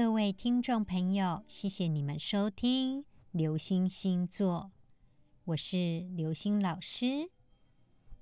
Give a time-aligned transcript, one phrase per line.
[0.00, 4.70] 各位听众朋友，谢谢你们收听流星星座，
[5.46, 7.32] 我是流星老师。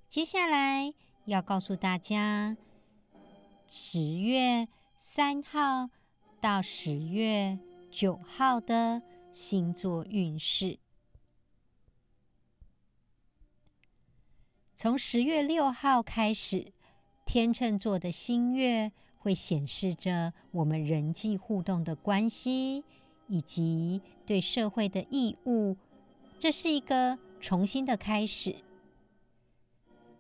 [0.09, 0.95] 接下来
[1.27, 2.57] 要告诉大家，
[3.69, 5.91] 十月三号
[6.41, 7.59] 到十月
[7.91, 10.79] 九号的星座运势。
[14.75, 16.73] 从十月六号开始，
[17.27, 18.93] 天秤座的新月。
[19.27, 22.85] 会显示着我们人际互动的关系，
[23.27, 25.77] 以及对社会的义务。
[26.39, 28.55] 这是一个重新的开始，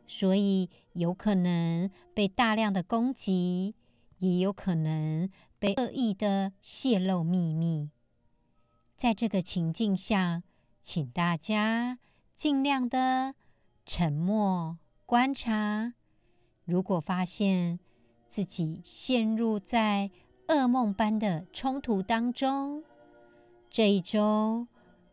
[0.08, 3.76] 所以有可能被大量的攻击，
[4.18, 7.90] 也有可能被恶意的泄露秘密。
[8.96, 10.42] 在这个情境下，
[10.82, 12.00] 请大家
[12.34, 13.36] 尽量的
[13.84, 15.95] 沉默观察。
[16.64, 17.78] 如果发现，
[18.36, 20.10] 自己陷入在
[20.48, 22.84] 噩梦般的冲突当中，
[23.70, 24.66] 这一周，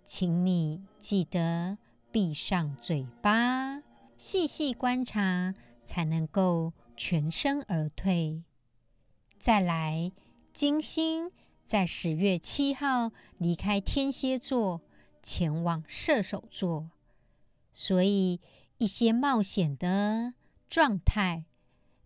[0.04, 1.78] 请你记得
[2.12, 3.82] 闭上嘴巴，
[4.18, 5.54] 细细观察，
[5.86, 8.44] 才能够全身而退。
[9.40, 10.12] 再来，
[10.52, 11.32] 金星
[11.66, 14.82] 在十月七号离开天蝎座，
[15.22, 16.90] 前往射手座，
[17.72, 18.42] 所以
[18.80, 20.34] 一些冒险的
[20.68, 21.46] 状态，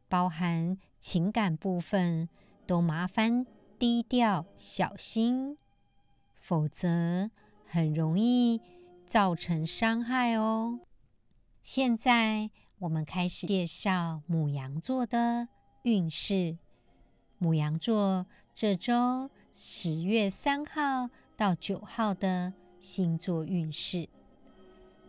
[0.08, 0.78] 包含。
[1.00, 2.28] 情感部分
[2.66, 3.46] 都麻烦
[3.78, 5.58] 低调小心，
[6.36, 7.30] 否则
[7.66, 8.60] 很容易
[9.06, 10.80] 造成伤害哦。
[11.62, 15.48] 现在我们开始介绍母羊座的
[15.84, 16.58] 运势。
[17.38, 24.10] 母羊座这周十月三号到九号的星座运势，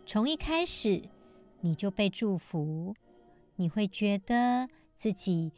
[0.05, 1.09] 从一开始
[1.61, 2.95] 你就被祝福，
[3.55, 5.51] 你会觉得自己。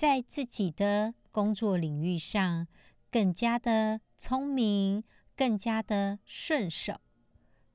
[0.00, 2.66] 在自己的工作领域上
[3.10, 5.04] 更加的聪明，
[5.36, 6.94] 更加的顺手，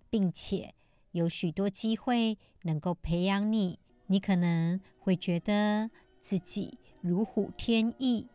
[0.10, 0.74] 并且
[1.12, 3.78] 有许多机会能够培养你。
[4.08, 8.26] 你可能会觉得自己如虎添翼，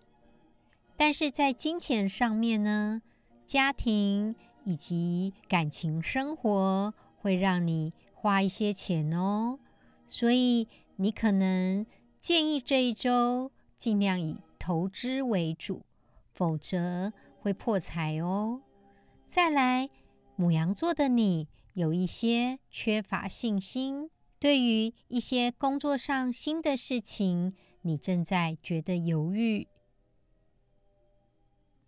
[0.96, 3.02] 但是在金钱上面呢，
[3.44, 9.58] 家庭以及感情生活会让你花一些钱哦。
[10.06, 11.84] 所以你可能
[12.20, 13.50] 建议这一周。
[13.80, 15.80] 尽量以投资为主，
[16.34, 18.60] 否则会破财哦。
[19.26, 19.88] 再来，
[20.36, 29.66] 母羊座的你有一些缺乏信心，对于一些工作上新的事情，你正在觉得犹豫。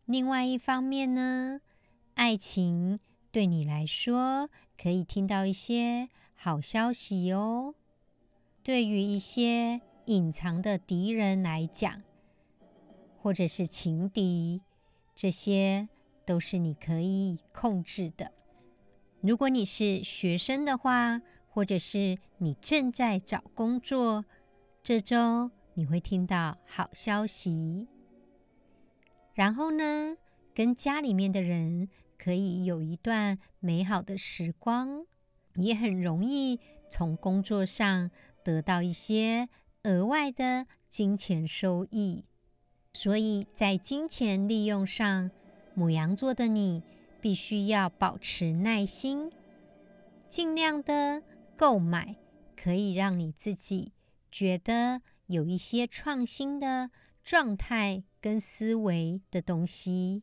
[0.07, 1.61] 另外一方面呢，
[2.15, 2.99] 爱情
[3.31, 4.49] 对你来说
[4.81, 7.75] 可以听到一些好消息哦。
[8.63, 9.83] 对于一些。
[10.07, 12.03] 隐藏的敌人来讲，
[13.19, 14.61] 或者是情敌，
[15.15, 15.89] 这些
[16.27, 18.33] 都是你可以控制的。
[19.21, 24.25] 如果你是学生的话，或者是你正在找工作，
[24.83, 27.87] 这周你会听到好消息。
[29.35, 30.17] 然后呢，
[30.53, 31.89] 跟家里面的人
[32.19, 35.07] 可以有一段美好的时光，
[35.55, 36.59] 也很容易
[36.89, 38.11] 从工作上
[38.43, 39.49] 得到一些。
[39.85, 42.25] 额外的金钱收益，
[42.93, 45.31] 所以在金钱利用上，
[45.75, 46.85] 母羊座的你
[47.21, 49.29] 必须要保持耐心，
[50.29, 51.25] 尽量的
[51.57, 52.15] 购买
[52.55, 53.93] 可以让你自己
[54.31, 56.91] 觉得有一些创新的
[57.25, 60.23] 状态跟思维的东西。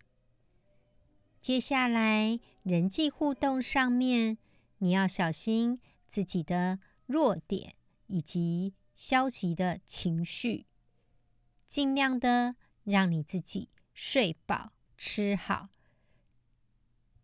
[1.41, 4.37] 接下来人际互动上面，
[4.77, 7.73] 你要小心自己的弱点
[8.07, 8.73] 以及。
[8.99, 10.65] 消极的情绪，
[11.65, 15.69] 尽量的让你自己睡饱、吃好，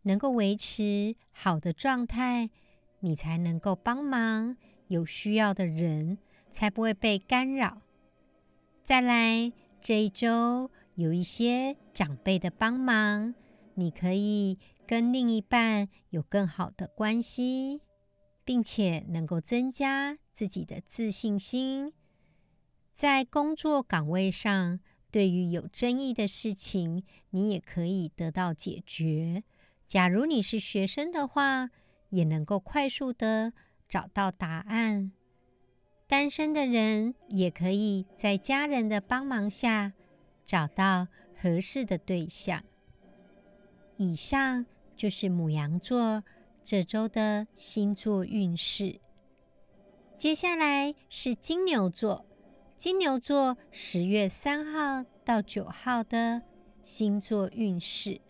[0.03, 2.49] 能够维持好的状态，
[3.01, 4.55] 你才能够帮忙
[4.87, 6.17] 有需要的人，
[6.49, 7.81] 才不会被干扰。
[8.81, 13.35] 再来，这一周有一些长辈的帮忙，
[13.73, 14.57] 你可以
[14.87, 17.81] 跟另一半有更好的关系。
[18.47, 21.93] 并且能够增加自己的自信心，
[22.91, 29.45] 在工作岗位上，对于有争议的事情，你也可以得到解决。
[29.87, 31.69] 假如你是学生的话，
[32.09, 33.53] 也能够快速的
[33.87, 35.13] 找到答案。
[36.05, 39.93] 单身的人也可以在家人的帮忙下
[40.45, 42.61] 找到合适的对象。
[43.95, 44.65] 以上
[44.97, 46.25] 就是母羊座。
[46.67, 48.99] 这周的星座运势，
[50.17, 52.25] 接下来是金牛座。
[52.77, 56.41] 金牛座十月三号到九号的
[56.81, 58.21] 星座运势。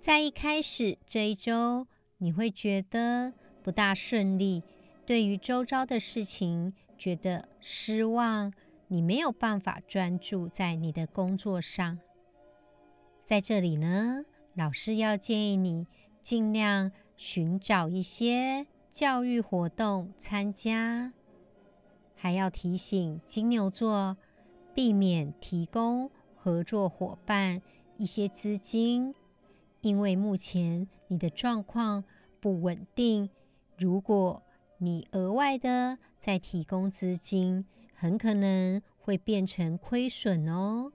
[0.00, 1.86] 在一开始这一周，
[2.18, 3.32] 你会觉得
[3.62, 4.64] 不大顺利，
[5.06, 8.52] 对于周遭的事情觉得失望，
[8.88, 11.98] 你没有办法专注在你的工作上。
[13.24, 15.86] 在这里呢，老师要建议你
[16.20, 18.66] 尽量寻找一些
[19.00, 21.14] 教育活动参加，
[22.14, 24.18] 还要提醒金牛座
[24.74, 27.62] 避免提供合作伙伴
[27.96, 29.14] 一些资金。
[29.80, 32.04] 因为目前你的状况
[32.40, 33.30] 不稳定，
[33.78, 34.42] 如果
[34.76, 37.64] 你额外的再提供资金，
[37.94, 40.92] 很可能会变成亏损哦。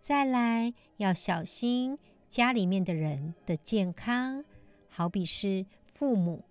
[0.00, 1.98] 再来要小心
[2.30, 4.42] 家里面的人的健康，
[4.88, 6.46] 好比是父母，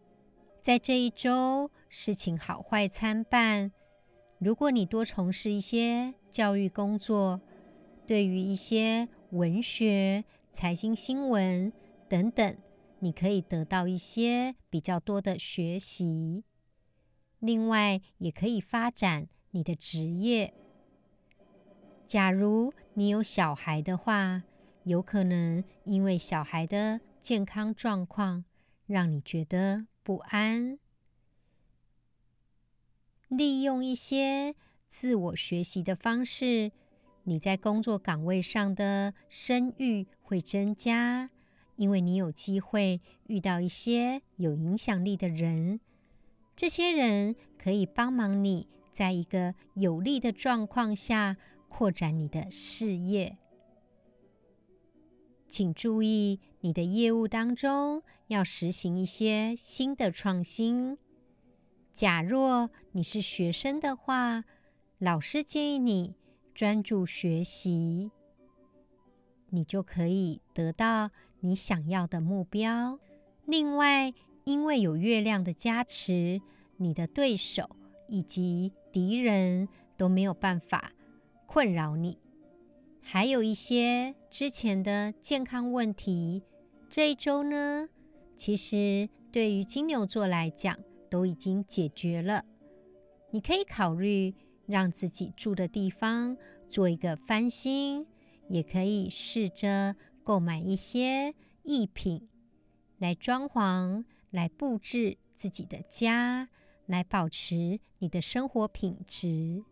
[0.61, 3.71] 在这一周事情好坏参半。
[4.37, 7.41] 如果你多从事一些教育工作，
[8.05, 10.25] 对于一些文学。
[10.51, 11.71] 财经新闻
[12.09, 12.57] 等等，
[12.99, 16.43] 你可以得到一些比较多的学习。
[17.37, 20.53] 另外，也可以发展你的职业。
[22.07, 24.43] 假如你有小孩的话，
[24.83, 28.43] 有可能因为小孩的健康状况
[28.87, 30.79] 让你觉得不安。
[33.27, 34.55] 利用一些
[34.87, 36.71] 自我学习的方式。
[37.23, 41.29] 你在工作岗位上的声誉会增加，
[41.75, 45.79] 因为你有机会遇到一些有影响力的人，
[46.55, 51.37] 这些人可以帮忙你在一个有利的状况下
[51.67, 53.37] 扩展你的事业。
[55.47, 60.97] 请注意，你的业务当中要实行一些新的创新。
[61.91, 64.43] 假若你是学生的话，
[64.97, 66.15] 老师建议你。
[66.51, 68.11] 专注学习，
[69.51, 71.09] 你就可以得到
[71.39, 72.99] 你想要的目标。
[73.45, 74.13] 另外，
[74.43, 76.41] 因为有月亮的加持，
[76.75, 77.77] 你的对手
[78.09, 80.91] 以及敌人都没有办法
[81.45, 82.17] 困扰你。
[83.11, 86.43] 还有一些之前的健康问题，
[86.91, 87.89] 这一周呢，
[88.35, 90.77] 其实对于金牛座来讲
[91.09, 92.45] 都已经解决了。
[93.31, 94.35] 你可以考虑。
[94.67, 96.37] 让自己住的地方
[96.69, 98.05] 做一个翻新，
[98.49, 101.33] 也可以试着购买一些
[101.63, 102.29] 艺品
[102.99, 106.49] 来装潢、来布置自己的家，
[106.85, 109.63] 来保持你的生活品质。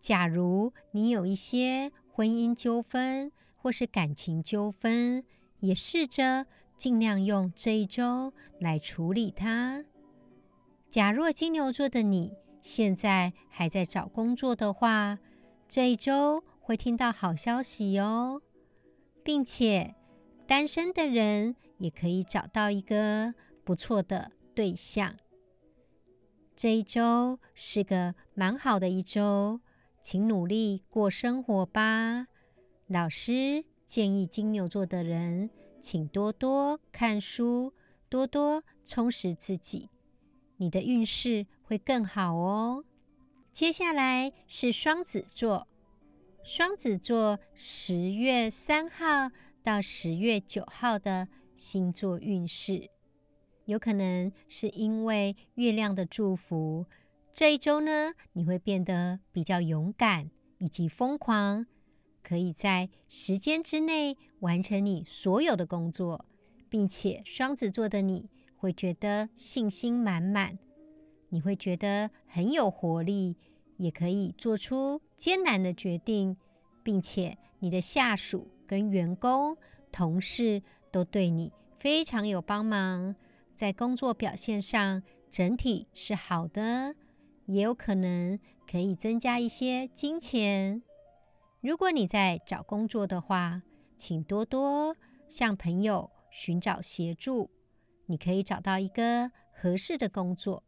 [0.00, 5.22] 假如你有一些婚姻纠纷或是感情纠纷，
[5.60, 9.84] 也试着尽量用这一周来处理它。
[10.88, 12.32] 假若金牛座的你，
[12.62, 15.18] 现在还在找工作的话，
[15.68, 18.40] 这一周会听到好消息哦，
[19.22, 19.94] 并且
[20.46, 25.16] 单身的人也可以找到一个不错的对象。
[26.56, 29.60] 这一周是个蛮好的一周，
[30.08, 32.28] 请努力过生活吧。
[32.86, 35.50] 老师建议金牛座的人，
[35.80, 37.72] 请多多看书，
[38.08, 39.90] 多多充实自己。
[40.58, 42.84] 你的运势会更好哦。
[43.50, 45.66] 接下来是双子座，
[46.44, 52.90] 双子座十月三号到十月九号的星座运势，
[53.64, 56.86] 有可能是因为月亮的祝福，
[57.36, 61.66] 这一周呢，你会变得比较勇敢以及疯狂，
[62.22, 66.24] 可以在时间之内完成你所有的工作，
[66.70, 68.30] 并且双子座的你。
[68.56, 70.58] 会觉得信心满满，
[71.28, 73.36] 你会觉得很有活力，
[73.76, 76.38] 也可以做出艰难的决定，
[76.82, 79.58] 并且你的下属、跟员工、
[79.92, 83.14] 同事都对你非常有帮忙，
[83.54, 86.96] 在工作表现上整体是好的，
[87.46, 88.38] 也有可能
[88.70, 90.82] 可以增加一些金钱。
[91.60, 93.62] 如果你在找工作的话，
[93.96, 94.96] 请多多
[95.28, 97.50] 向朋友寻找协助。
[98.06, 100.62] 你可以找到一个合适的工作。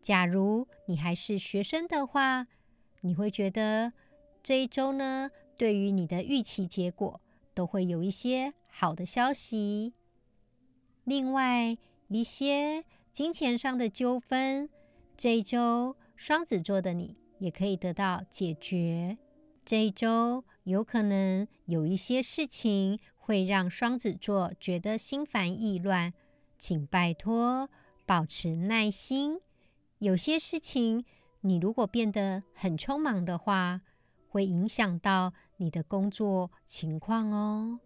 [0.00, 2.48] 假如你还是学生的话，
[3.02, 3.92] 你会觉得
[4.42, 7.20] 这一周呢，对于你的预期结果
[7.54, 9.94] 都会有一些好的消息。
[11.04, 11.76] 另外，
[12.08, 14.68] 一些金钱上的纠纷，
[15.18, 19.18] 这一周双子座的你也可以得到解决。
[19.64, 26.14] 这一周有可能有一些事情会让双子座觉得心烦意乱。
[26.56, 27.68] 请拜托
[28.06, 29.40] 保持耐心。
[29.98, 31.04] 有些事情，
[31.40, 33.80] 你如果变得很匆忙的话，
[34.28, 37.80] 会影响到你的工作情况哦。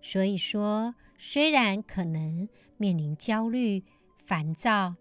[0.00, 3.84] 所以说，虽然可能面临焦虑、
[4.16, 4.94] 烦躁，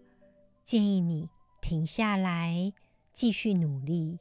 [0.62, 1.29] 建议你
[1.69, 2.73] 停下来，
[3.13, 4.17] 继续努力，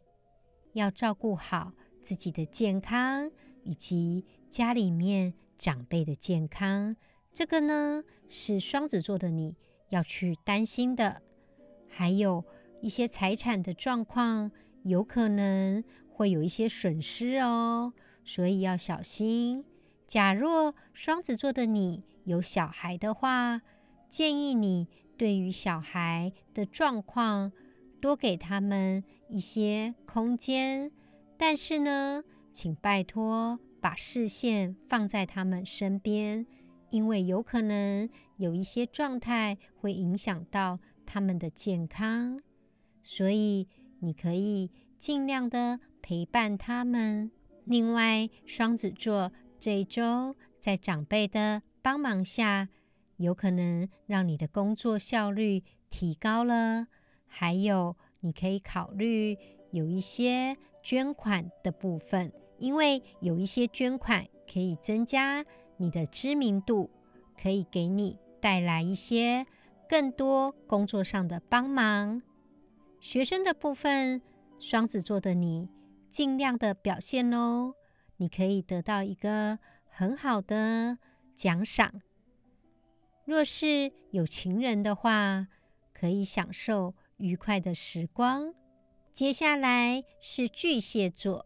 [0.74, 3.30] 要照顾好自己的健康
[3.62, 6.94] 以及家里面长辈的健康。
[7.32, 9.56] 这个呢，是双子座的你
[9.88, 11.22] 要去担心的。
[11.88, 12.44] 还有
[12.82, 14.50] 一些财产的状况，
[14.82, 17.94] 有可能会有一些损失哦，
[18.26, 19.64] 所以要小心。
[20.06, 23.62] 假若双子座的你有小孩的话，
[24.10, 24.86] 建议你
[25.18, 27.52] 对于小孩的状况
[28.00, 30.90] 多给他们一些空间，
[31.36, 32.22] 但是呢，
[32.52, 36.46] 请拜托把视线放在他们身边，
[36.90, 42.40] 因为有可能有一些状态会影响到他们的健康，
[43.02, 43.66] 所以
[43.98, 47.30] 你可以尽量的陪伴他们。
[47.64, 49.32] 另外，双子座。
[49.60, 52.68] 这一周，在长辈的帮忙下，
[53.18, 56.88] 有可能让你的工作效率提高了。
[57.26, 59.36] 还有，你可以考虑
[59.70, 65.44] 有一些捐款的部分，因为有一些捐款可以增加
[65.76, 66.90] 你的知名度，
[67.40, 69.46] 可以给你带来一些
[69.88, 72.22] 更多工作上的帮忙。
[73.00, 74.22] 学生的部分，
[74.58, 75.68] 双子座的你，
[76.08, 77.74] 尽量的表现哦。
[78.16, 80.98] 你可以得到一个很好的
[81.34, 82.00] 奖赏。
[83.28, 85.48] 若是有情人的话，
[85.92, 88.54] 可以享受愉快的时光。
[89.12, 91.44] 接下来是巨蟹座，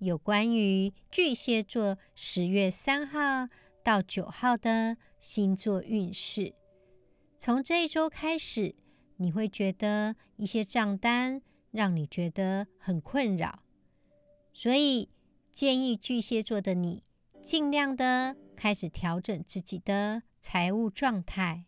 [0.00, 3.48] 有关于巨蟹座十月三号
[3.82, 6.52] 到九号的星座运势。
[7.38, 8.74] 从这一周开始，
[9.16, 11.40] 你会觉得一些账单
[11.70, 13.62] 让你觉得很困扰，
[14.52, 15.08] 所以。
[15.50, 17.02] 建议巨蟹座的你
[17.42, 21.66] 尽量的开始调整自己的财务状态，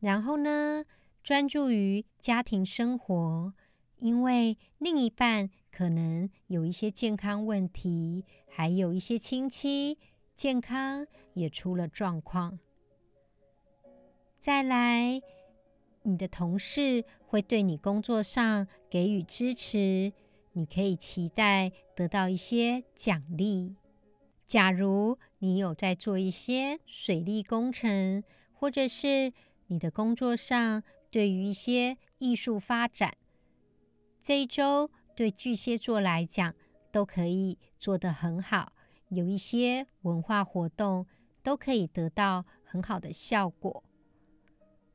[0.00, 0.84] 然后呢，
[1.22, 3.52] 专注于家庭生活，
[3.98, 9.98] 因为另一半可能有一些健康问题，还有一些亲戚
[10.34, 12.58] 健康也出了状况。
[14.38, 15.20] 再来，
[16.02, 20.12] 你的同事会对你工作上给予支持。
[20.52, 23.76] 你可以期待得到一些奖励。
[24.44, 29.32] 假如你有在做一些水利工程，或者是
[29.68, 33.16] 你的工作上对于一些艺术发展，
[34.20, 36.54] 这一周对巨蟹座来讲
[36.90, 38.72] 都可以做得很好。
[39.08, 41.06] 有一些文化活动
[41.42, 43.82] 都可以得到很好的效果。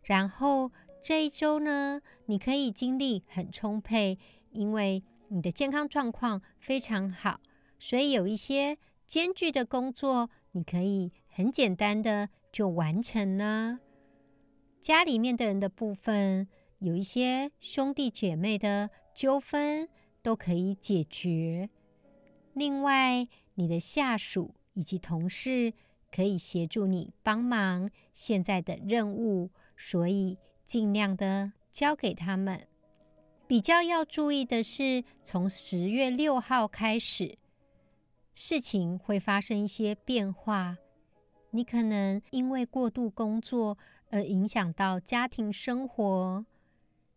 [0.04, 0.72] 然后
[1.02, 4.18] 这一周呢，你可以精力很充沛，
[4.52, 5.04] 因为。
[5.30, 7.40] 你的健康状况非常好，
[7.80, 13.80] 所以有一些艰巨的工作，你可以很简单的就完成了。
[14.80, 16.48] 家里面的人的部分，
[16.80, 19.88] 有一些兄弟姐妹的纠纷
[20.22, 21.70] 都可以解决。
[22.54, 25.74] 另外，你的下属以及同事
[26.12, 32.68] 可以协助你帮忙现在的任务，所以尽量的交给他们。
[33.48, 37.38] 比较要注意的是，从十月六号开始，
[38.34, 40.78] 事情会发生一些变化。
[41.52, 43.78] 你可能因为过度工作
[44.10, 46.46] 而影响到家庭生活，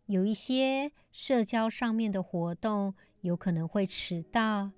[0.06, 4.72] 有一些社交上面的活动有可能会迟到。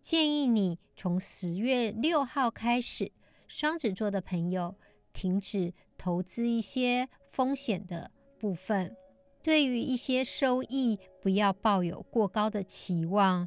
[0.00, 3.12] 建议你从十月六号开始，
[3.46, 4.74] 双子座的朋友
[5.12, 8.96] 停止投资一些风险的部分。
[9.42, 13.46] 对于一些收益，不要抱有过高的期望，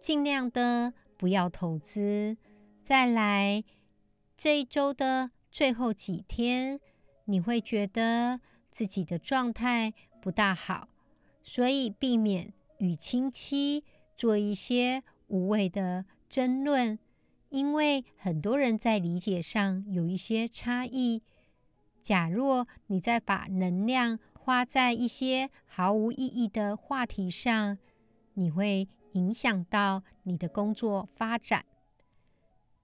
[0.00, 2.36] 尽量的不要投资。
[2.82, 3.62] 再来，
[4.36, 6.80] 这一周的最后几天，
[7.26, 8.40] 你会觉得
[8.72, 10.88] 自己的状态不大好，
[11.44, 13.84] 所以避免与亲戚
[14.16, 16.98] 做一些无谓的争论，
[17.50, 21.22] 因为很多人在理解上有一些差异。
[22.02, 27.78] 假若你再把能量，花在一些毫无意义的话题上，
[28.34, 31.64] 你会影响到你的工作发展。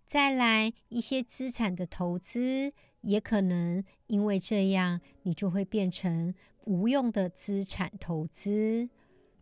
[0.06, 8.88] 再来，一些资产的投资也可能因为这样，你就会变成无用的资产投资。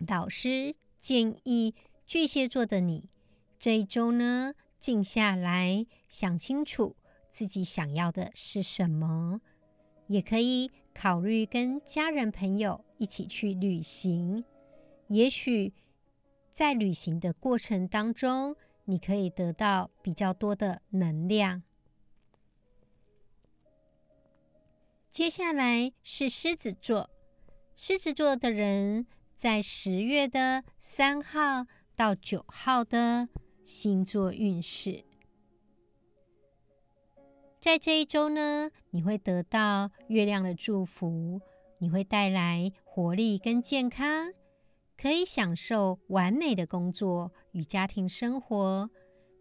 [0.07, 1.75] 导师建议
[2.07, 3.09] 巨蟹座的你
[3.59, 6.97] 这一周呢，静下来想清楚
[7.31, 9.41] 自己想要的是什么，
[10.09, 10.71] 也可以。
[10.99, 14.43] 考虑跟家人朋友一起去旅行，
[15.09, 15.75] 也许
[16.57, 21.63] 在旅行的过程当中，你可以得到比较多的能量。
[25.11, 27.11] 接下来是狮子座，
[27.77, 33.29] 狮子座的人在十月的三号到九号的
[33.63, 35.05] 星座运势，
[37.61, 41.43] 在这一周呢，你会得到月亮的祝福，
[41.81, 44.33] 你会带来活力跟健康。
[44.97, 48.91] 可以享受完美的工作与家庭生活，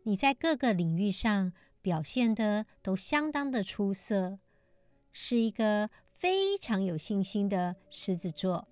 [0.04, 4.40] 你在各个领域上表现的都相当的出色，
[5.12, 8.68] 是一个非常有信心的狮子座。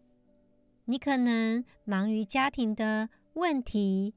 [0.85, 4.13] 你可能忙于家庭的问题，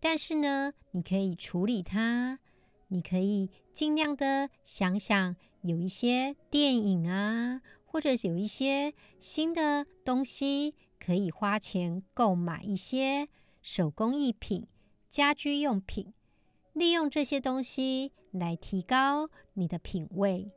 [0.00, 2.40] 但是呢，你可以处理它。
[2.88, 10.74] 你可以尽量的想想，有一些电影啊，或者有一些新的东西。
[11.04, 13.28] 可以花钱购买一些
[13.60, 14.68] 手工艺品、
[15.08, 16.14] 家居用品，
[16.74, 20.52] 利用这些东西来提高你的品味。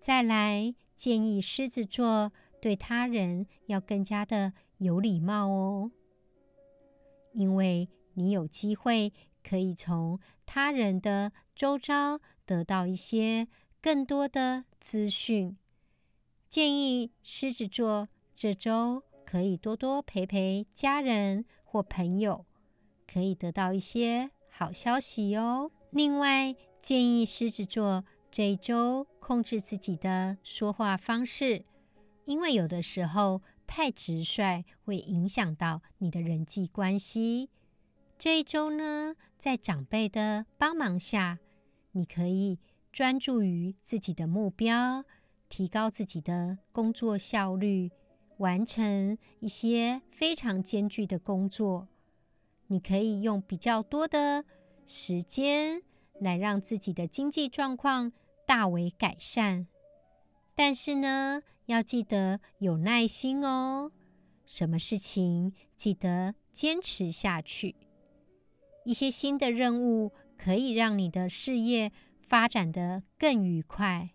[0.00, 5.90] 再来建议狮子座对他人要更加的有礼貌哦，
[7.32, 13.48] 因为你有机会可以从他人的周遭得到一些
[13.82, 15.56] 更多的资讯。
[16.48, 19.02] 建议狮子座这周。
[19.30, 22.44] 可以多多陪陪家人或朋友，
[23.06, 25.70] 可以得到一些好消息哦。
[25.90, 31.64] 另外，建议狮子座这一周控制自己的说话方式，
[32.24, 37.50] 因为有的时候太直率会影响到你的人际关系。
[38.18, 41.38] 这一周呢，在长辈的帮忙下，
[41.92, 42.58] 你可以
[42.90, 45.04] 专注于自己的目标，
[45.48, 47.92] 提高自己的工作效率。
[48.40, 51.88] 完成一些非常艰巨的工作，
[52.68, 54.44] 你可以用比较多的
[54.86, 55.82] 时间
[56.18, 58.12] 来让自己的经济状况
[58.46, 59.66] 大为改善。
[60.54, 63.92] 但是呢，要记得有耐心哦。
[64.46, 67.76] 什么事情记得坚持下去。
[68.84, 74.14] 一些新的任务可以让你的事业发展的更愉快。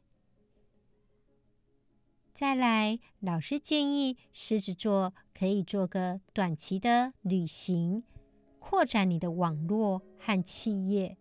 [2.35, 8.03] 再来，老师建议狮子座可以做个短期的旅行，
[8.59, 11.15] 扩展你的网络和企业。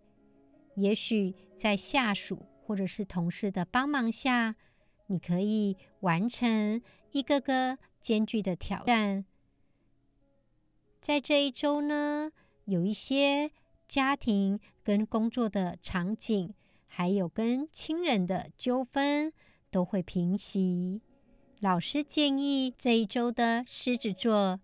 [0.74, 4.56] 也许在下属或者是同事的帮忙下，
[5.06, 9.24] 你可以完成一个个艰巨的挑战。
[11.00, 12.32] 在这一周呢，
[12.64, 13.52] 有一些
[13.86, 16.52] 家庭跟工作的场景，
[16.88, 19.32] 还有跟亲人的纠纷。
[19.74, 21.02] 都会平息。
[21.58, 24.60] 老师建议这一周的狮子座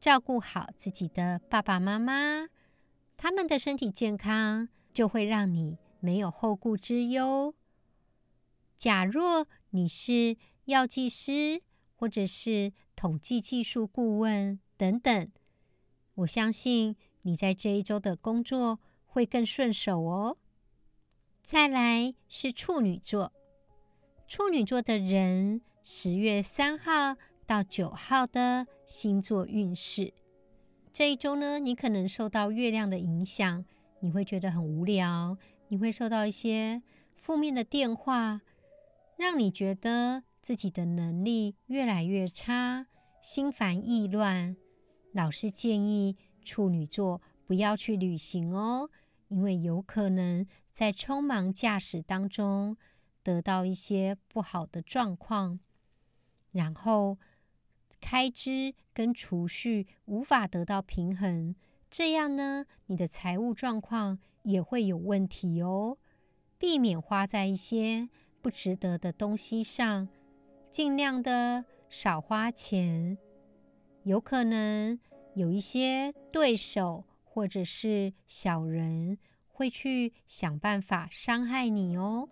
[0.00, 2.48] 照顾好自己的爸爸妈妈，
[3.18, 7.54] 他们的身体健康就会让你没有后顾之忧。
[8.74, 11.60] 假若你是药剂师
[11.94, 15.30] 或者是统计技术顾问等等，
[16.14, 20.38] 我相信你在这一周的工作会更顺手哦。
[21.42, 23.34] 再来是处女座。
[24.28, 30.12] 处女座的人，十月三号到九号的星座运势，
[30.92, 33.64] 这一周呢，你可能受到月亮的影响，
[34.00, 36.82] 你会觉得很无聊，你会受到一些
[37.14, 38.40] 负面的电话，
[39.16, 42.88] 让你觉得自己的能力越来越差，
[43.22, 44.56] 心烦意乱。
[45.12, 48.90] 老师建议处女座不要去旅行哦，
[49.28, 52.76] 因为有可能在匆忙驾驶当中。
[53.26, 55.58] 得到一些不好的状况，
[56.52, 57.18] 然后
[58.00, 61.56] 开支跟储蓄无法得到平衡，
[61.90, 65.98] 这样呢，你的财务状况也会有问题哦。
[66.56, 68.08] 避免花在一些
[68.40, 70.08] 不值得的东西上，
[70.70, 73.18] 尽量的少花钱。
[74.04, 75.00] 有可能
[75.34, 82.28] 有一些对手或者是小人会去想办法伤害你哦。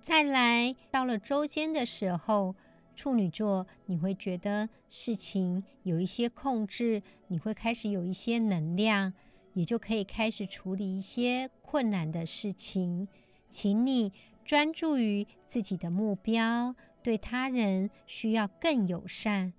[0.00, 2.56] 再来到了周间的时候，
[2.96, 9.12] 处女座你会觉得事情有一些控制，你会开始有一些能量，
[9.52, 13.08] 也就可以开始处理一些困难的事情。
[13.50, 14.12] 请你
[14.44, 19.52] 专注于自己的目标，对他人需要更友善。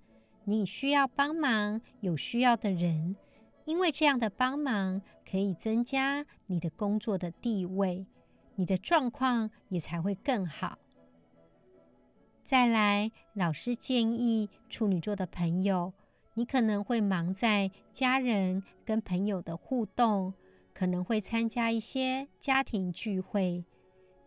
[0.44, 3.14] 你需要帮忙有需要的人，
[3.64, 8.06] 因为这样的帮忙可以增加你的工作的地位。
[8.56, 10.78] 你的状况也才会更好。
[12.44, 15.92] 再来，老师建议处女座的朋友，
[16.34, 20.34] 你可能会忙在家人跟朋友的互动，
[20.74, 23.64] 可能会参加一些家庭聚会，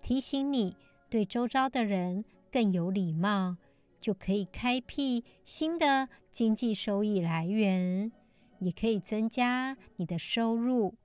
[0.02, 0.76] 提醒你
[1.10, 3.58] 对周遭的人更有礼貌，
[4.00, 8.12] 就可以开辟新的经济收益来源，
[8.60, 10.96] 也可以增加你的收入。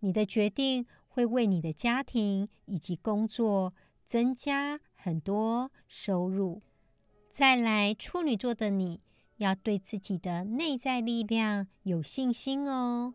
[0.00, 3.72] 你的决定会为你的家庭以及工作
[4.04, 6.60] 增加很多收入。
[7.30, 9.00] 再来，处女座的你
[9.36, 13.14] 要对自己的内在力量有信心哦。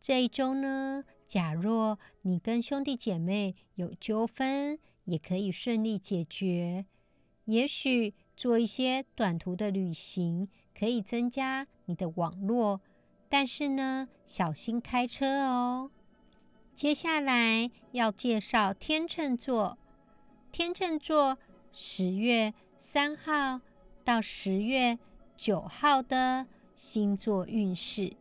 [0.00, 6.86] 这一周呢，假若你跟兄弟姐妹有纠纷，也可以顺利解决。
[7.44, 12.80] 也许做一些短途的旅行，可以增加你的网络，
[13.28, 15.92] 但是呢，小心开车哦。
[16.76, 19.78] 接下来要介绍天秤座，
[20.52, 21.38] 天秤座
[21.72, 23.62] 十月三号
[24.04, 24.98] 到十月
[25.38, 28.14] 九号的星座运势。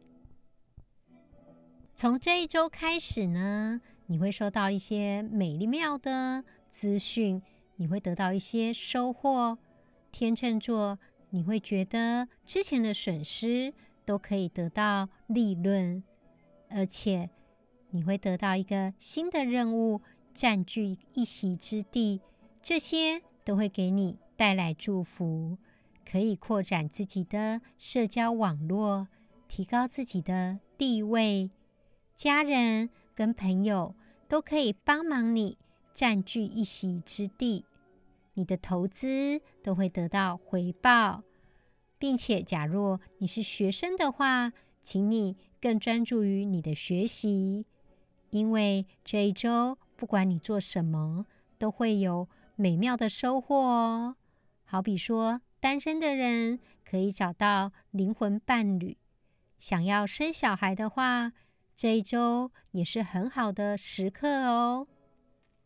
[1.93, 7.41] 从这一周开始呢，你会收到一些美丽妙的资讯，
[7.75, 9.57] 你会得到一些收获。
[10.13, 10.97] 天秤座，
[11.31, 13.73] 你会觉得之前的损失
[14.05, 16.01] 都可以得到利润，
[16.69, 17.29] 而且
[17.91, 20.01] 你会得到一个新的任务，
[20.33, 22.21] 占据一席之地，
[22.61, 25.57] 这些都会给你带来祝福，
[26.03, 29.07] 可以扩展自己的社交网络，
[29.47, 31.51] 提高自己的地位。
[32.15, 33.95] 家人跟朋友
[34.27, 35.57] 都可以帮忙你
[35.93, 37.63] 占据一席之地，
[38.33, 41.23] 你的投资都会得到回报，
[41.97, 47.65] 并且，假若你是学生的话，请你更专注于你的学习，
[48.35, 51.25] 因为这一周不管你做什么，
[51.57, 54.17] 都会有美妙的收获哦。
[54.65, 58.97] 好比说，单身的人可以找到灵魂伴侣，
[59.57, 61.31] 想要生小孩的话。
[61.77, 64.87] 这一周也是很好的时刻哦，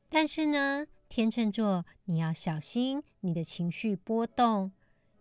[0.07, 4.71] 但是呢，天秤座你要小心你的情绪波动，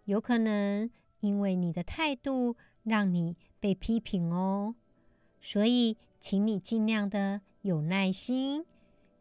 [0.05, 4.75] 有可能因为你的态度让你被批评哦。
[5.51, 8.67] 所以，请你尽量的有耐心，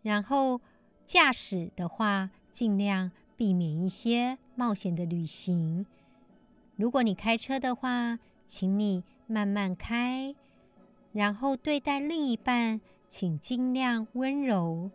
[0.02, 0.60] 然后
[1.06, 5.86] 驾驶的话，尽量避免一些冒险的旅行。
[6.76, 10.36] 如果你开车的话，请你慢慢开。
[11.13, 14.92] 然后对待另一半，请尽量温柔，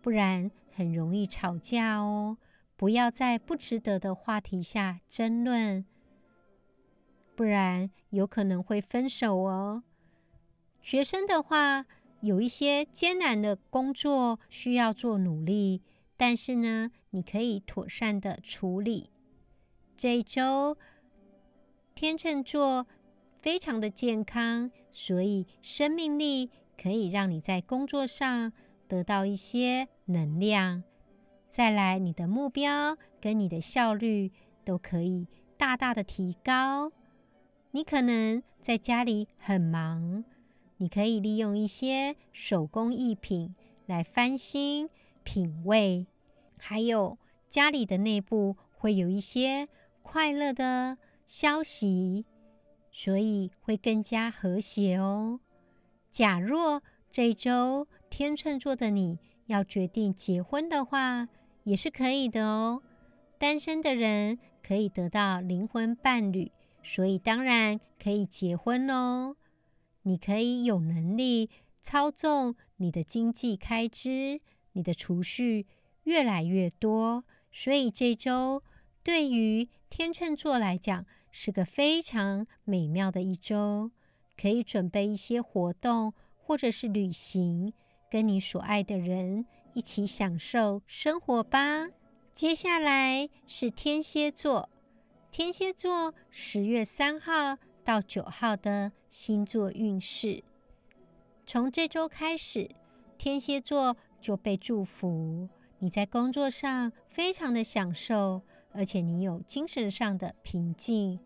[0.00, 2.38] 不然很容易吵架哦。
[2.76, 5.84] 不要在不值得的话题下争论，
[7.34, 9.82] 不然有可能会分手哦。
[10.86, 11.84] 学生的话，
[12.20, 15.82] 有一些艰难的工作需要做努力，
[16.16, 19.10] 但是呢，你可以妥善的处理。
[19.96, 20.78] 这一周，
[21.92, 22.86] 天秤座。
[23.42, 28.52] 非常的健康，所以生命力可以让你在工作上
[28.88, 30.82] 得到一些能量。
[31.48, 34.32] 再来，你的目标跟你的效率
[34.64, 36.90] 都可以大大的提高。
[37.70, 40.24] 你可能在家里很忙，
[40.78, 43.54] 你可以利用一些手工艺品
[43.86, 44.88] 来翻新
[45.22, 46.06] 品味，
[46.56, 49.68] 还有家里的内部会有一些
[50.02, 52.24] 快乐的消息。
[52.98, 55.40] 所以会更加和谐哦。
[56.10, 61.28] 假若这周天秤座的你要决定结婚的话，
[61.64, 62.80] 也是可以的哦。
[63.38, 66.50] 单身的人可以得到灵魂伴侣，
[66.82, 69.36] 所以当然可以结婚哦。
[70.06, 71.50] 你可以有能力
[71.82, 74.40] 操纵你的经济开支，
[74.72, 75.66] 你的储蓄
[76.04, 77.24] 越来越多。
[77.52, 78.62] 所以这周
[79.02, 83.90] 对于天秤座来讲，是个非常美妙的一周，
[84.40, 87.72] 可以准备一些活动或者是旅行，
[88.08, 91.88] 跟你所爱的人一起享受生活吧。
[92.32, 94.70] 接下来是天蝎座，
[95.32, 100.42] 天蝎座十月三号到九号的星座运势。
[101.46, 102.68] 从这周开始，
[103.16, 108.42] 天蝎座就被祝福，你在工作上非常的享受。
[108.72, 111.20] 而且你有精神上的平静，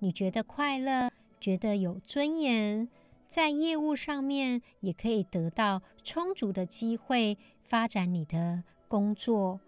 [0.00, 2.88] 你觉得快乐，觉得有尊严，
[3.28, 9.60] 在业务上面也可以得到充足的机会发展你的工作，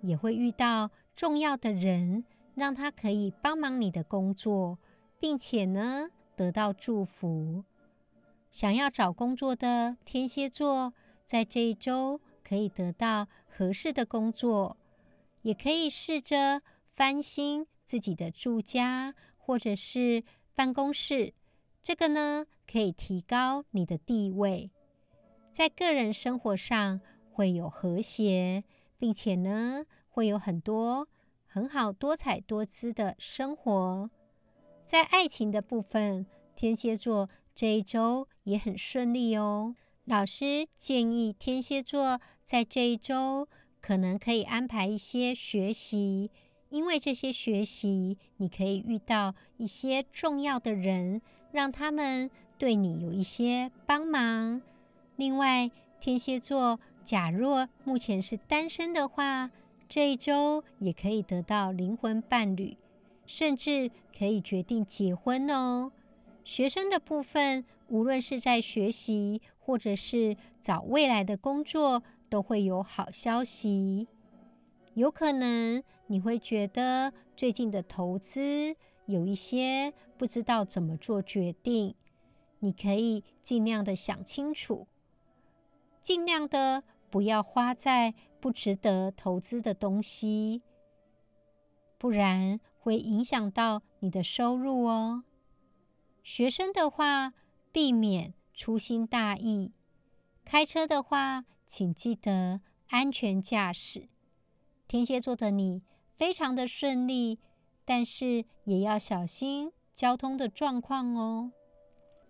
[0.00, 4.78] 也会遇到重要的人，让他可以帮忙你的工作，
[5.18, 7.64] 并且呢得到祝福。
[8.50, 10.92] 想要找工作的天蝎座，
[11.24, 14.76] 在这一周可以得到合适的工作，
[15.42, 16.62] 也可以试着。
[16.96, 20.24] 翻新自己的住家或者是
[20.54, 21.34] 办公室，
[21.82, 24.70] 这个呢可以提高你的地位。
[25.52, 28.64] 在个人生活上会有和谐，
[28.96, 31.06] 并且呢，会有很多
[31.46, 34.08] 很好、多彩多姿的生活。
[34.86, 39.74] 在爱情的部分，天蝎座这一周也很顺利哦。
[40.04, 43.48] 老师建议天蝎座在这一周
[43.80, 46.30] 可能可以安排一些学习。
[46.70, 51.20] 因为这些学习，你可以遇到一些重要的人，
[51.50, 54.62] 让他们对你有一些帮忙。
[55.16, 55.70] 另外，
[56.00, 59.50] 天蝎座，假若目前是单身的话，
[59.88, 62.76] 这一周也可以得到灵魂伴侣，
[63.26, 65.92] 甚至可以决定结婚哦。
[66.44, 74.08] 学生的部分，无论是在学习或者是找未来的工作，都会有好消息。
[74.94, 78.74] 有可能你会觉得最近的投资
[79.06, 81.94] 有一些不知道怎么做决定，
[82.60, 84.86] 你可以尽量的想清楚，
[86.00, 90.62] 尽量的不要花在不值得投资的东西，
[91.98, 95.24] 不然会影响到你的收入哦。
[96.22, 97.34] 学生的话，
[97.72, 99.72] 避免粗心大意；
[100.44, 104.08] 开车的话，请记得安全驾驶。
[104.86, 105.82] 天蝎座的你
[106.14, 107.40] 非常的顺利，
[107.84, 111.50] 但是也要小心交通的状况哦。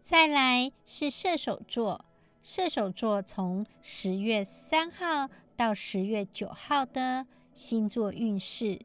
[0.01, 2.07] 再来是射手座，
[2.43, 8.81] 射手座从十月三号到十月九号的星座运势，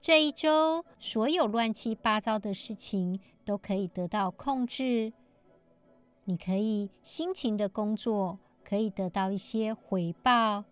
[0.00, 5.12] 这一周所有乱七八糟的事情都可以得到控制。
[6.24, 10.64] 你可以辛勤的工作，可以得到一些回报。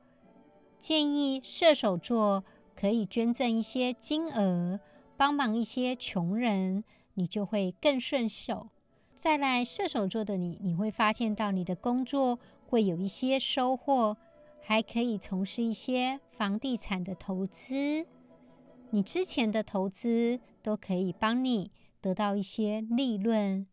[0.78, 2.42] 建议射手座
[2.74, 4.80] 可以捐赠一些金额，
[5.16, 6.82] 帮忙一些穷人，
[7.14, 8.68] 你就会更顺手。
[9.12, 14.16] 再来，射手座的你，你会发现到你的工作会有一些收获，
[14.62, 18.06] 还可以从事一些房地产的投资。
[18.90, 21.70] 你之前的投资都可以帮你
[22.00, 23.66] 得到一些利润。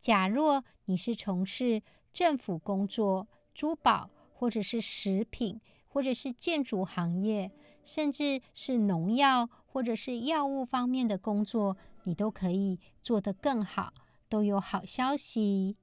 [0.00, 5.60] 假若你是从事政府工作、珠宝或者是食品。
[5.86, 7.52] 或者是建筑行业，
[7.84, 13.94] 甚至是农药或者是药物方面的工作，你都可以做得更好，
[14.28, 15.76] 都有好消息。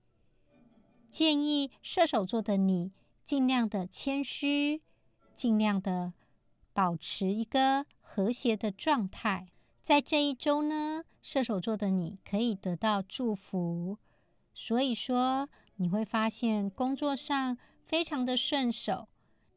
[1.10, 2.92] 建议射手座的你
[3.24, 4.82] 尽量的谦虚，
[5.34, 6.12] 尽量的
[6.74, 9.48] 保持一个和谐的状态。
[9.82, 13.98] 在这一周呢，射手座的你可以得到祝福，
[14.54, 15.48] 所以说
[15.78, 19.08] 你会发现工作上非常的顺手。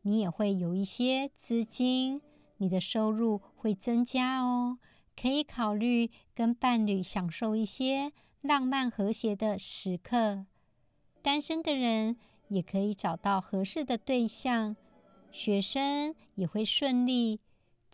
[0.03, 2.23] 你也会有一些资金，
[2.59, 4.79] 你的收入会增加哦。
[5.21, 10.47] 可以考虑跟伴侣享受一些浪漫和谐的时刻。
[11.23, 14.77] 单身的人也可以找到合适的对象，
[15.33, 17.41] 学生也会顺利。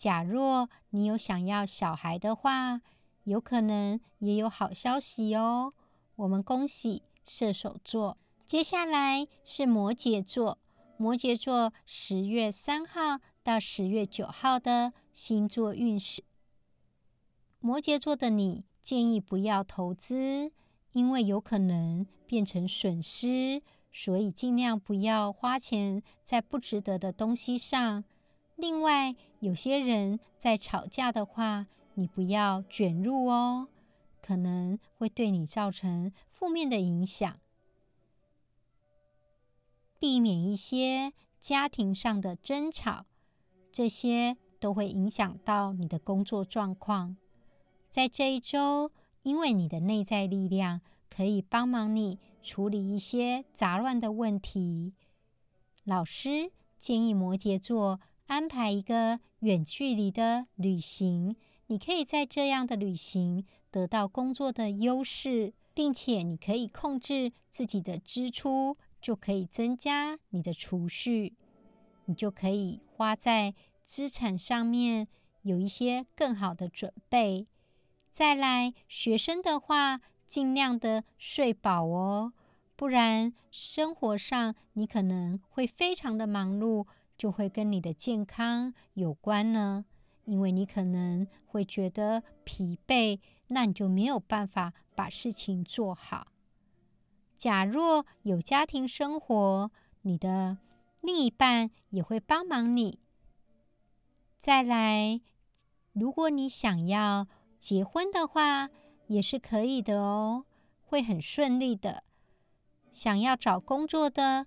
[0.00, 2.80] 假若你有想要小孩的话，
[3.24, 5.74] 有可能也有好消息哦。
[6.16, 8.16] 我们恭喜射手座。
[8.46, 10.56] 接下来是摩羯座。
[10.96, 16.24] 摩羯座十月三号到十月九号的星座运势。
[17.58, 20.50] 摩羯座的你建议不要投资，
[20.92, 23.60] 因为有可能变成损失，
[23.92, 28.02] 所以尽量不要花钱在不值得的东西上。
[28.60, 33.68] 另外，有些人在吵架的话，你不要卷入哦，
[34.20, 37.40] 可能会对你造成负面的影响。
[39.98, 43.06] 避免一些家庭上的争吵，
[43.72, 47.16] 这些都会影响到你的工作状况。
[47.90, 48.90] 在这一周，
[49.22, 54.92] 因为你的内在力量可以帮忙你处理一些杂乱的问题。
[55.84, 61.34] 老师建议摩羯座安排一个远距离的旅行，
[61.66, 68.76] 你可以在这样的旅行得到工作的优势，并且你可以控制自己的支出。
[69.00, 71.34] 就可以增加你的储蓄，
[72.04, 75.08] 你就可以花在资产上面，
[75.40, 77.46] 有一些更好的准备。
[78.12, 82.34] 再来，学生的话，尽量的睡饱哦，
[82.76, 86.86] 不然生活上你可能会非常的忙碌，
[87.20, 89.84] 就会跟你的健康有关呢。
[90.24, 96.28] 因为你可能会觉得疲惫，那你就没有办法把事情做好。
[97.36, 99.70] 假若有家庭生活，
[100.02, 100.56] 你的
[101.02, 103.00] 另一半也会帮忙你。
[104.38, 105.20] 再来，
[105.92, 107.26] 如果你想要
[107.58, 108.70] 结婚的话，
[109.08, 110.46] 也是可以的哦，
[110.80, 112.04] 会很顺利的。
[112.90, 114.46] 想要找工作的，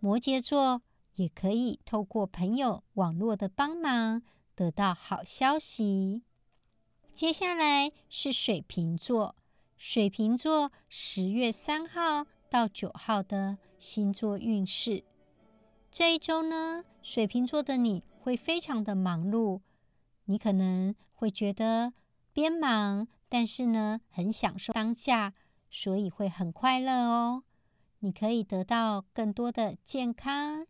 [0.00, 0.82] 摩羯座
[1.16, 4.22] 也可以透过朋友网络的帮忙
[4.54, 6.22] 得到好消息。
[7.12, 9.36] 接下来是水瓶座，
[9.76, 15.04] 水瓶座十月三号到九号的星座运势。
[15.90, 19.60] 这一周呢，水瓶座的你会非常的忙碌，
[20.26, 21.92] 你可能会觉得
[22.32, 25.34] 边忙，但是呢，很享受当下，
[25.70, 27.42] 所以会很快乐哦。
[27.98, 30.66] 你可以得到更多的健康，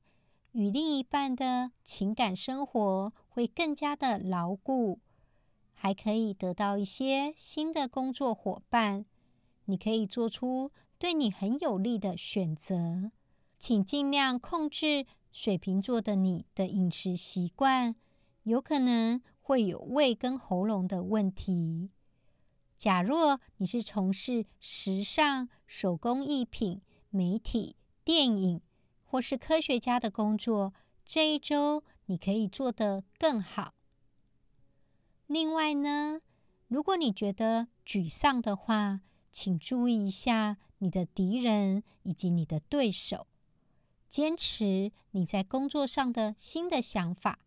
[0.53, 4.99] 与另一半的情感生活会更加的牢固，
[5.73, 9.05] 还可以得到一些新的工作伙伴。
[9.67, 13.13] 你可以做出对你很有利的选择，
[13.59, 17.95] 请尽量控制水瓶座的你的饮食习惯，
[18.43, 21.91] 有可能会有胃跟喉咙的问题。
[22.77, 28.61] 假若你是从事时尚、手工艺品，媒体、电影
[29.11, 30.73] 或是科学家的工作，
[31.05, 33.75] 这一周你可以做得更好。
[35.27, 36.21] 另外呢，
[36.69, 39.01] 如果你觉得沮丧的话，
[39.33, 43.27] 请注意一下你的敌人以及你的对手，
[44.09, 47.41] 坚持你在工作上的新的想法。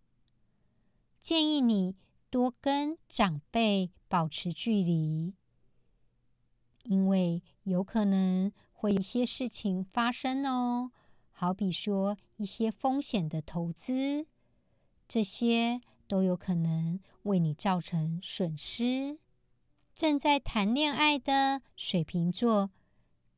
[1.21, 1.95] 建议你
[2.29, 5.33] 多跟长辈保持距离，
[6.83, 8.51] 因为有可能。
[8.75, 10.91] 会有一些事情发生哦，
[11.43, 14.27] 好比说一些风险的投资，
[15.09, 19.19] 这些都有可能为你造成损失。
[19.93, 22.71] 正在谈恋爱的水瓶座，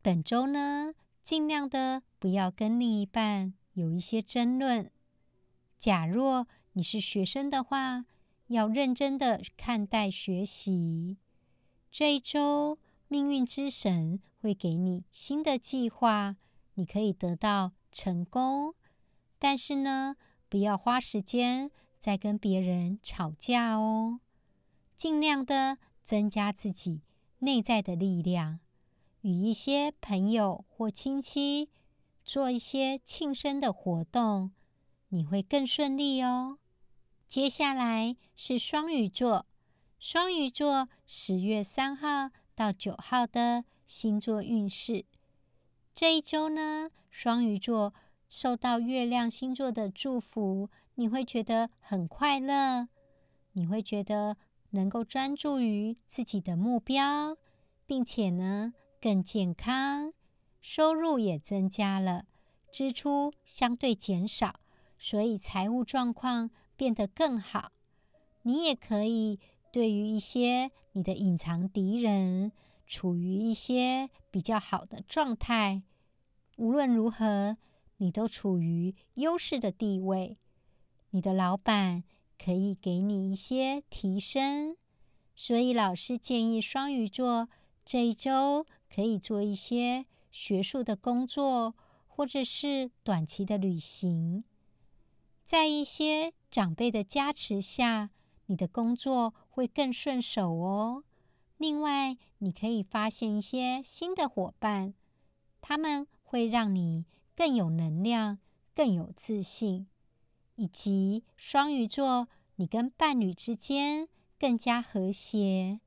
[0.04, 4.92] 本周呢，尽量的不要跟另一半有一些争论。
[5.76, 8.06] 假若你是学生的话，
[8.50, 11.18] 要认真的看待学习。
[11.92, 12.78] 这一周。
[13.08, 16.38] 命运之神会给你新的计划，
[16.74, 18.76] 你可以得到成功。
[19.40, 20.18] 但是呢，
[20.50, 24.20] 不要花时间在跟别人吵架哦，
[24.96, 27.02] 尽量的增加自己
[27.40, 28.60] 内在的力量，
[29.22, 31.70] 与一些朋友或亲戚
[32.24, 34.52] 做一些庆生的活动，
[35.10, 36.60] 你会更顺利哦。
[37.28, 39.46] 接下来是双鱼座，
[39.98, 42.30] 双鱼座十月三号。
[42.58, 45.04] 到九号的星座运势，
[45.96, 47.94] 这一周呢，双鱼座
[48.28, 52.90] 受到月亮星座的祝福，你会觉得很快乐，
[53.54, 54.36] 你会觉得
[54.72, 57.38] 能够专注于自己的目标，
[57.86, 60.12] 并且呢更健康，
[60.60, 62.26] 收入也增加了，
[62.74, 64.60] 支出相对减少，
[65.00, 67.72] 所以财务状况变得更好。
[68.42, 69.40] 你也可以。
[69.72, 72.54] 对于一些你的隐藏敌人，
[72.86, 75.84] 处于一些比较好的状态，
[76.58, 77.58] 无论如何，
[77.98, 80.38] 你都处于优势的地位。
[81.12, 82.04] 你的老板
[82.38, 84.76] 可以给你一些提升，
[85.36, 87.48] 所以老师建议双鱼座
[87.86, 91.74] 这一周可以做一些学术的工作，
[92.08, 94.44] 或者是短期的旅行，
[95.46, 98.12] 在一些长辈的加持下。
[98.48, 101.05] 你的工作会更顺手哦。
[101.58, 104.94] 另外，你可以发现一些新的伙伴，
[105.62, 108.40] 他们会让你更有能量、
[108.74, 109.88] 更有自信。
[110.56, 114.08] 以及双鱼座，你跟伴侣之间
[114.40, 115.80] 更加和谐。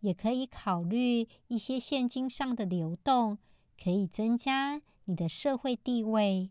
[0.00, 3.38] 也可以考虑一些现金上的流动，
[3.82, 6.50] 可以增加你的社会地位。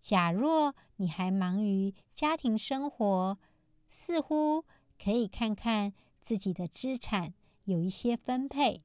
[0.00, 3.38] 假若你还忙于家庭生活，
[3.86, 4.64] 似乎
[5.02, 7.32] 可以看看自己的资产
[7.64, 8.82] 有一些分配。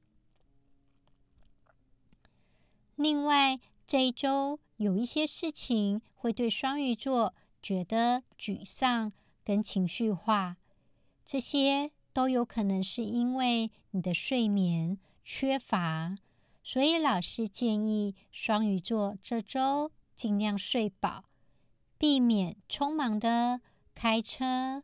[2.96, 9.12] 另外，这一周有一些事情会对双鱼座觉得沮丧
[9.42, 10.56] 跟情绪化，
[11.24, 16.14] 这些都有可能是因为你的睡眠缺乏。
[16.62, 21.24] 所以，老师建议双鱼座这周尽量睡饱，
[21.96, 23.62] 避免匆忙的
[23.94, 24.82] 开车。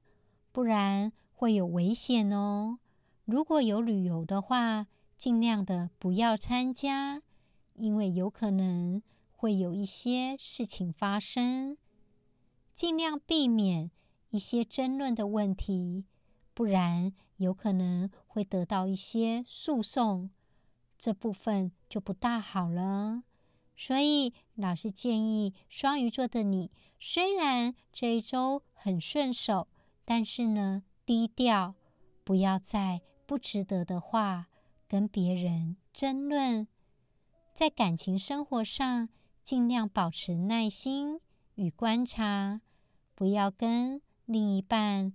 [0.53, 2.79] 不然会有危险哦。
[3.27, 4.87] 如果有旅游的话，
[5.19, 7.23] 尽量的不要参加，
[7.75, 9.03] 因为有可能
[9.33, 11.77] 会有一些事情发生。
[12.73, 13.91] 尽量避免
[14.31, 16.05] 一些争论的问题，
[16.55, 20.31] 不然有可能会得到一些诉讼，
[20.97, 23.25] 这部分就不大好了。
[23.77, 26.71] 所以老师建议双鱼座的你，
[27.01, 29.67] 虽然这一周很顺手。
[30.09, 31.75] 但是呢，低调，
[32.23, 34.47] 不要在不值得的话
[34.89, 36.67] 跟别人争论。
[37.53, 39.09] 在感情生活上，
[39.43, 41.21] 尽量保持耐心
[41.57, 42.61] 与观察，
[43.15, 45.15] 不要跟另一半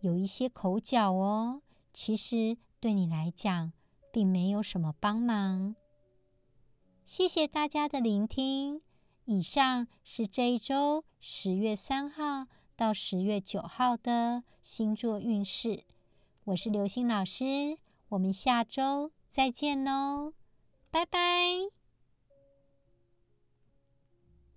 [0.00, 1.62] 有一些口角哦。
[1.92, 3.72] 其实对你来讲，
[4.12, 5.74] 并没有什么帮忙。
[7.04, 8.82] 谢谢大家的聆听。
[9.24, 15.84] 以上是这一周十月三号到十月九号的星座运势。
[16.48, 17.76] 我是刘星老师，
[18.08, 20.32] 我们下周再见喽，
[20.90, 21.77] 拜拜。